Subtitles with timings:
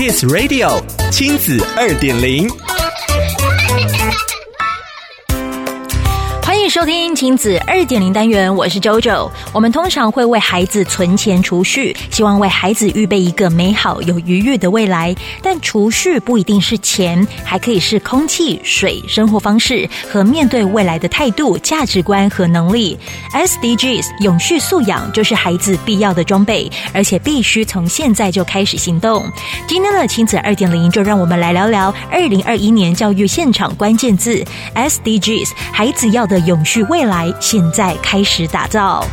[0.00, 2.48] Kiss Radio 亲子二点零。
[6.80, 9.30] 收听亲子二点零单元，我是 JoJo。
[9.52, 15.14] 我们通常会为孩子存钱储蓄，希望为孩子预备一个美好有余裕的未来。
[15.42, 22.98] 但储蓄不一定是钱，还可以是空气、水、生活方式和面对未来的态度、价值观和能力。
[23.34, 29.22] SDGs 永续素养就是孩子必要的装备，而且必须从现在就开始行动。
[29.68, 34.42] 今天的亲子二点零，就让我们来聊聊二零二一年教育现场关键字
[34.74, 36.40] SDGs，孩子要的。
[36.46, 39.04] 永去未来，现在开始打造。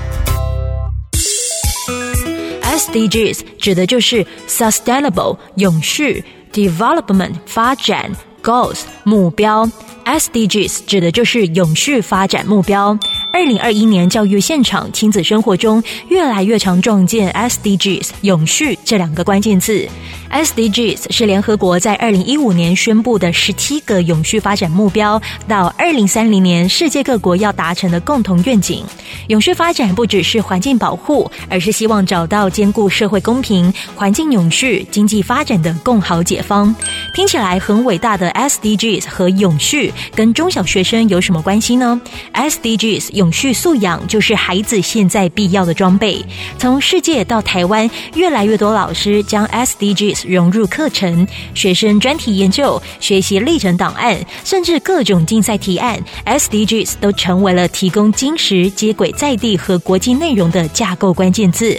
[2.62, 8.12] SDGs 指的就是 Sustainable 永续 Development 发展
[8.44, 9.68] Goals 目标。
[10.06, 12.96] SDGs 指的就是永续发展目标。
[13.34, 19.90] 二零二一年教育现场亲子生活中，越来越常撞见 SDGs 永续这两个关键字。
[20.32, 28.84] SDGs 是联合国在二零一五年宣布的十七个永续发展目标，到二零三零年世界各国要达成的共同愿景。
[29.28, 36.74] 永续发展不只是环境保护，而是希望找到兼顾社会公平、环境永续、经济发展的共好解方。
[37.14, 42.00] 听起来很伟大的 SDGs 和永续，跟中小学生有什么关系呢
[42.34, 46.24] ？SDGs 永续素养就是孩子现在必要的装备。
[46.58, 61.78] 从世界到台湾，越来越多老师将 SDGs 融入课程，学生专题研究、学习历程档案，甚至各种竞赛提案，SDGs 都成为了提供金石、接轨在地和国际内容的架构关键字。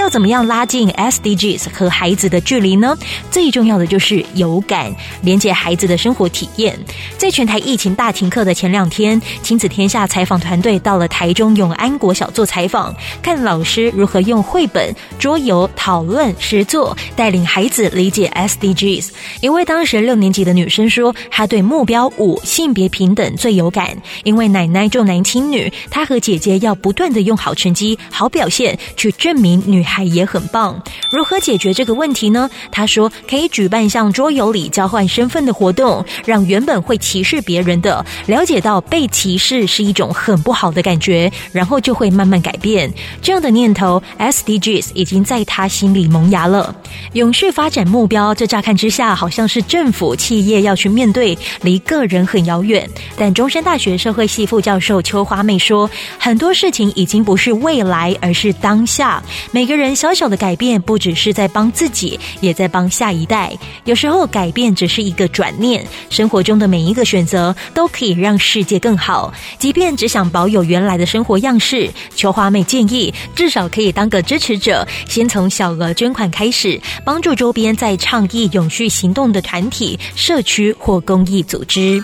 [0.00, 2.96] 要怎么样拉近 SDGs 和孩子的距离呢？
[3.30, 6.76] 最重要的就是有感，连接孩子的生活体验。
[7.18, 19.10] 在全台疫情大停课的前两天，亲子天下采访团队到了台中永安国小做采访，看老师如何用绘本、桌游、讨论、实作带领孩子理解 SDGs。
[19.42, 29.84] 一位当时六年级的女生说，她对目标五性别平等最有感，因为奶奶重男轻女，她和姐姐要不断的用好成绩、好表现去证明女。
[29.90, 30.80] 女孩也很棒，
[31.10, 32.48] 如何解决这个问题呢？
[32.70, 42.88] 他说可以举办像桌游里交换身份的活动，让原本会歧视别人的了解到被歧视是一种很不好的感觉，然后就会慢慢改变。
[43.20, 46.72] 这样的念头，SDGs 已经在他心里萌芽了。
[47.14, 52.88] 永续发展目标，这乍看之下好像是政府企业要去面对，离个人很遥远。
[53.16, 59.20] 但中山大学社会系副教授邱花妹说，很多事情已经不是未来，而是当下。
[59.50, 63.56] 每个人人小小的改变，不只是在帮自己，也在帮下一代。
[63.84, 69.32] 有时候改变只是一个转念，生活中的每一个选择都可以让世界更好。
[69.58, 82.02] 即便只想保有原来的生活样式，邱花妹建议至少可以当个支持者，先从小额捐款开始，帮助周边在倡议永续行动的团体、社区或公益组织。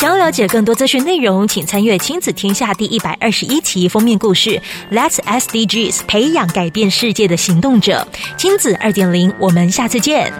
[0.00, 4.58] 想要了解更多资讯内容，请参阅《亲子天下》第一百二十一期封面故事。
[4.90, 8.08] Let's SDGs，培养改变世界的行动者。
[8.38, 10.32] 亲子二点零，我们下次见。